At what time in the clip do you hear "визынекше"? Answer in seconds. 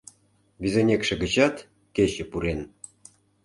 0.61-1.13